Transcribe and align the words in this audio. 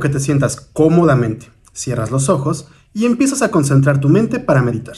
que 0.00 0.08
te 0.08 0.20
sientas 0.20 0.56
cómodamente, 0.56 1.50
cierras 1.72 2.10
los 2.10 2.28
ojos 2.28 2.68
y 2.92 3.06
empiezas 3.06 3.42
a 3.42 3.50
concentrar 3.50 4.00
tu 4.00 4.08
mente 4.08 4.40
para 4.40 4.62
meditar. 4.62 4.96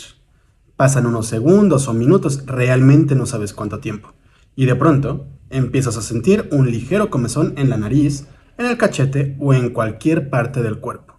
Pasan 0.76 1.06
unos 1.06 1.26
segundos 1.26 1.88
o 1.88 1.94
minutos, 1.94 2.44
realmente 2.46 3.14
no 3.14 3.26
sabes 3.26 3.52
cuánto 3.52 3.78
tiempo, 3.78 4.12
y 4.54 4.66
de 4.66 4.74
pronto 4.74 5.26
empiezas 5.50 5.96
a 5.96 6.02
sentir 6.02 6.48
un 6.52 6.70
ligero 6.70 7.08
comezón 7.08 7.54
en 7.56 7.70
la 7.70 7.76
nariz, 7.76 8.26
en 8.58 8.66
el 8.66 8.76
cachete 8.76 9.36
o 9.40 9.54
en 9.54 9.70
cualquier 9.70 10.28
parte 10.28 10.62
del 10.62 10.78
cuerpo. 10.78 11.18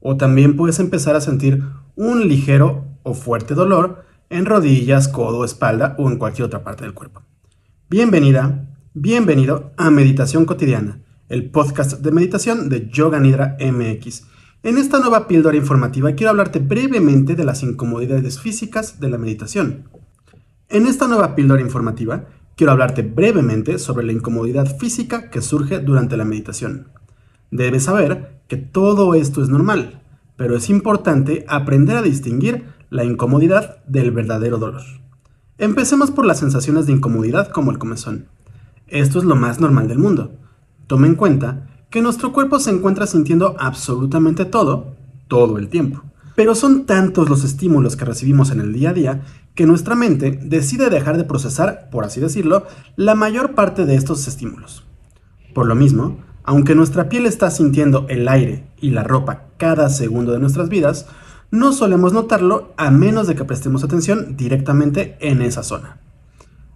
O 0.00 0.16
también 0.16 0.56
puedes 0.56 0.80
empezar 0.80 1.14
a 1.14 1.20
sentir 1.20 1.62
un 1.94 2.26
ligero 2.26 2.86
o 3.02 3.14
fuerte 3.14 3.54
dolor 3.54 4.04
en 4.30 4.46
rodillas, 4.46 5.08
codo, 5.08 5.44
espalda 5.44 5.94
o 5.98 6.08
en 6.10 6.16
cualquier 6.16 6.46
otra 6.46 6.64
parte 6.64 6.84
del 6.84 6.94
cuerpo. 6.94 7.22
Bienvenida, 7.88 8.68
bienvenido 8.94 9.72
a 9.76 9.90
Meditación 9.90 10.44
Cotidiana, 10.44 11.00
el 11.30 11.48
podcast 11.48 12.00
de 12.00 12.10
meditación 12.10 12.68
de 12.68 12.90
Yoga 12.90 13.20
Nidra 13.20 13.56
MX. 13.60 14.24
En 14.64 14.78
esta 14.78 14.98
nueva 14.98 15.28
píldora 15.28 15.56
informativa 15.56 16.12
quiero 16.12 16.30
hablarte 16.30 16.58
brevemente 16.58 17.36
de 17.36 17.44
las 17.44 17.62
incomodidades 17.62 18.40
físicas 18.40 18.98
de 18.98 19.08
la 19.08 19.16
meditación. 19.16 19.84
En 20.68 20.88
esta 20.88 21.06
nueva 21.06 21.36
píldora 21.36 21.62
informativa 21.62 22.24
quiero 22.56 22.72
hablarte 22.72 23.02
brevemente 23.02 23.78
sobre 23.78 24.04
la 24.04 24.12
incomodidad 24.12 24.76
física 24.76 25.30
que 25.30 25.40
surge 25.40 25.78
durante 25.78 26.16
la 26.16 26.24
meditación. 26.24 26.88
Debes 27.52 27.84
saber 27.84 28.42
que 28.48 28.56
todo 28.56 29.14
esto 29.14 29.40
es 29.40 29.48
normal, 29.48 30.02
pero 30.36 30.56
es 30.56 30.68
importante 30.68 31.44
aprender 31.48 31.96
a 31.96 32.02
distinguir 32.02 32.64
la 32.90 33.04
incomodidad 33.04 33.84
del 33.84 34.10
verdadero 34.10 34.58
dolor. 34.58 34.82
Empecemos 35.58 36.10
por 36.10 36.26
las 36.26 36.40
sensaciones 36.40 36.86
de 36.86 36.92
incomodidad 36.92 37.50
como 37.50 37.70
el 37.70 37.78
comezón. 37.78 38.26
Esto 38.88 39.20
es 39.20 39.24
lo 39.24 39.36
más 39.36 39.60
normal 39.60 39.86
del 39.86 39.98
mundo. 40.00 40.36
Toma 40.90 41.06
en 41.06 41.14
cuenta 41.14 41.68
que 41.88 42.02
nuestro 42.02 42.32
cuerpo 42.32 42.58
se 42.58 42.72
encuentra 42.72 43.06
sintiendo 43.06 43.54
absolutamente 43.60 44.44
todo, 44.44 44.96
todo 45.28 45.56
el 45.56 45.68
tiempo. 45.68 46.02
Pero 46.34 46.56
son 46.56 46.84
tantos 46.84 47.28
los 47.28 47.44
estímulos 47.44 47.94
que 47.94 48.04
recibimos 48.04 48.50
en 48.50 48.58
el 48.58 48.72
día 48.72 48.90
a 48.90 48.92
día 48.92 49.22
que 49.54 49.66
nuestra 49.66 49.94
mente 49.94 50.40
decide 50.42 50.90
dejar 50.90 51.16
de 51.16 51.22
procesar, 51.22 51.90
por 51.92 52.04
así 52.04 52.18
decirlo, 52.18 52.66
la 52.96 53.14
mayor 53.14 53.54
parte 53.54 53.86
de 53.86 53.94
estos 53.94 54.26
estímulos. 54.26 54.84
Por 55.54 55.66
lo 55.66 55.76
mismo, 55.76 56.24
aunque 56.42 56.74
nuestra 56.74 57.08
piel 57.08 57.24
está 57.26 57.52
sintiendo 57.52 58.06
el 58.08 58.26
aire 58.26 58.66
y 58.80 58.90
la 58.90 59.04
ropa 59.04 59.44
cada 59.58 59.90
segundo 59.90 60.32
de 60.32 60.40
nuestras 60.40 60.70
vidas, 60.70 61.06
no 61.52 61.72
solemos 61.72 62.12
notarlo 62.12 62.74
a 62.76 62.90
menos 62.90 63.28
de 63.28 63.36
que 63.36 63.44
prestemos 63.44 63.84
atención 63.84 64.36
directamente 64.36 65.16
en 65.20 65.40
esa 65.40 65.62
zona. 65.62 66.00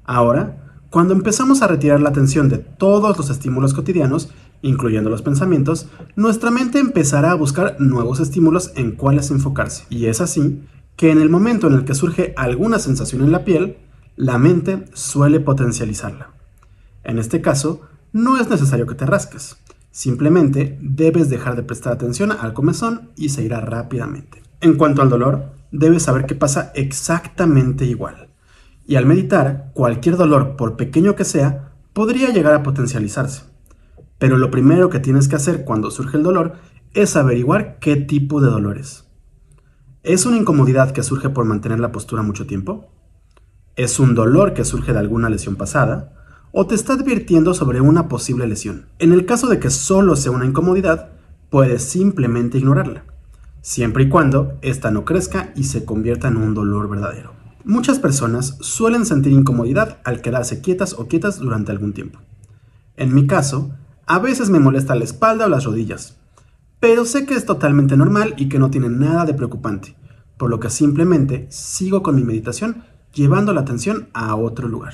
Ahora, 0.04 0.63
cuando 0.94 1.12
empezamos 1.12 1.60
a 1.60 1.66
retirar 1.66 2.00
la 2.00 2.10
atención 2.10 2.48
de 2.48 2.58
todos 2.58 3.18
los 3.18 3.28
estímulos 3.28 3.74
cotidianos, 3.74 4.30
incluyendo 4.62 5.10
los 5.10 5.22
pensamientos, 5.22 5.88
nuestra 6.14 6.52
mente 6.52 6.78
empezará 6.78 7.32
a 7.32 7.34
buscar 7.34 7.74
nuevos 7.80 8.20
estímulos 8.20 8.70
en 8.76 8.92
cuáles 8.92 9.32
enfocarse. 9.32 9.86
Y 9.90 10.06
es 10.06 10.20
así 10.20 10.62
que 10.94 11.10
en 11.10 11.20
el 11.20 11.30
momento 11.30 11.66
en 11.66 11.72
el 11.72 11.84
que 11.84 11.96
surge 11.96 12.32
alguna 12.36 12.78
sensación 12.78 13.22
en 13.22 13.32
la 13.32 13.44
piel, 13.44 13.78
la 14.14 14.38
mente 14.38 14.84
suele 14.92 15.40
potencializarla. 15.40 16.30
En 17.02 17.18
este 17.18 17.40
caso, 17.40 17.80
no 18.12 18.36
es 18.40 18.48
necesario 18.48 18.86
que 18.86 18.94
te 18.94 19.04
rasques. 19.04 19.56
Simplemente 19.90 20.78
debes 20.80 21.28
dejar 21.28 21.56
de 21.56 21.64
prestar 21.64 21.94
atención 21.94 22.30
al 22.30 22.52
comezón 22.52 23.10
y 23.16 23.30
se 23.30 23.42
irá 23.42 23.60
rápidamente. 23.60 24.44
En 24.60 24.76
cuanto 24.76 25.02
al 25.02 25.08
dolor, 25.08 25.54
debes 25.72 26.04
saber 26.04 26.24
que 26.26 26.36
pasa 26.36 26.70
exactamente 26.76 27.84
igual. 27.84 28.28
Y 28.86 28.96
al 28.96 29.06
meditar, 29.06 29.70
cualquier 29.72 30.16
dolor, 30.16 30.56
por 30.56 30.76
pequeño 30.76 31.14
que 31.16 31.24
sea, 31.24 31.72
podría 31.92 32.30
llegar 32.30 32.54
a 32.54 32.62
potencializarse. 32.62 33.44
Pero 34.18 34.36
lo 34.36 34.50
primero 34.50 34.90
que 34.90 35.00
tienes 35.00 35.28
que 35.28 35.36
hacer 35.36 35.64
cuando 35.64 35.90
surge 35.90 36.16
el 36.16 36.22
dolor 36.22 36.54
es 36.92 37.16
averiguar 37.16 37.78
qué 37.78 37.96
tipo 37.96 38.40
de 38.40 38.50
dolor 38.50 38.78
es. 38.78 39.04
¿Es 40.02 40.26
una 40.26 40.36
incomodidad 40.36 40.92
que 40.92 41.02
surge 41.02 41.30
por 41.30 41.46
mantener 41.46 41.80
la 41.80 41.92
postura 41.92 42.22
mucho 42.22 42.46
tiempo? 42.46 42.90
¿Es 43.76 43.98
un 43.98 44.14
dolor 44.14 44.52
que 44.52 44.64
surge 44.64 44.92
de 44.92 44.98
alguna 44.98 45.30
lesión 45.30 45.56
pasada? 45.56 46.12
¿O 46.52 46.66
te 46.66 46.74
está 46.74 46.92
advirtiendo 46.92 47.54
sobre 47.54 47.80
una 47.80 48.06
posible 48.06 48.46
lesión? 48.46 48.86
En 48.98 49.12
el 49.12 49.26
caso 49.26 49.48
de 49.48 49.58
que 49.58 49.70
solo 49.70 50.14
sea 50.14 50.30
una 50.30 50.46
incomodidad, 50.46 51.10
puedes 51.50 51.82
simplemente 51.82 52.58
ignorarla, 52.58 53.04
siempre 53.62 54.04
y 54.04 54.08
cuando 54.08 54.58
ésta 54.62 54.90
no 54.90 55.04
crezca 55.04 55.52
y 55.56 55.64
se 55.64 55.84
convierta 55.84 56.28
en 56.28 56.36
un 56.36 56.54
dolor 56.54 56.88
verdadero. 56.88 57.43
Muchas 57.66 57.98
personas 57.98 58.58
suelen 58.60 59.06
sentir 59.06 59.32
incomodidad 59.32 59.98
al 60.04 60.20
quedarse 60.20 60.60
quietas 60.60 60.92
o 60.98 61.08
quietas 61.08 61.38
durante 61.38 61.72
algún 61.72 61.94
tiempo. 61.94 62.18
En 62.98 63.14
mi 63.14 63.26
caso, 63.26 63.70
a 64.04 64.18
veces 64.18 64.50
me 64.50 64.58
molesta 64.58 64.94
la 64.94 65.04
espalda 65.04 65.46
o 65.46 65.48
las 65.48 65.64
rodillas, 65.64 66.18
pero 66.78 67.06
sé 67.06 67.24
que 67.24 67.32
es 67.32 67.46
totalmente 67.46 67.96
normal 67.96 68.34
y 68.36 68.50
que 68.50 68.58
no 68.58 68.70
tiene 68.70 68.90
nada 68.90 69.24
de 69.24 69.32
preocupante, 69.32 69.96
por 70.36 70.50
lo 70.50 70.60
que 70.60 70.68
simplemente 70.68 71.46
sigo 71.48 72.02
con 72.02 72.16
mi 72.16 72.22
meditación 72.22 72.84
llevando 73.14 73.54
la 73.54 73.62
atención 73.62 74.08
a 74.12 74.36
otro 74.36 74.68
lugar. 74.68 74.92